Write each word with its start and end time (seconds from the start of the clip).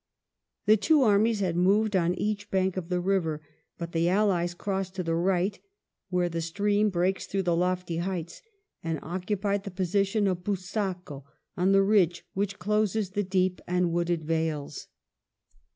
The 0.65 0.77
two 0.77 1.03
armies 1.03 1.41
had 1.41 1.55
moved 1.55 1.95
on 1.95 2.15
each 2.15 2.49
bank 2.49 2.75
of 2.75 2.89
the 2.89 2.99
river, 2.99 3.39
but 3.77 3.91
the 3.91 4.09
Allies 4.09 4.55
crossed 4.55 4.95
to 4.95 5.03
the 5.03 5.13
right 5.13 5.59
where 6.09 6.27
the 6.27 6.41
stream 6.41 6.89
breaks 6.89 7.27
through 7.27 7.43
the 7.43 7.55
lofty 7.55 7.97
heights, 7.97 8.41
and 8.83 8.97
occupied 9.03 9.63
the 9.63 9.69
position 9.69 10.25
of 10.25 10.43
Busaco 10.43 11.25
on 11.55 11.71
the 11.71 11.83
ridge 11.83 12.25
which 12.33 12.57
closes 12.57 13.11
the 13.11 13.21
deep 13.21 13.61
and 13.67 13.91
wooded 13.91 14.23
vales. 14.23 14.87